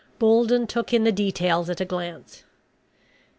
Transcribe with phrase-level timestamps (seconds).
[0.17, 2.43] Bolden took in the details at a glance.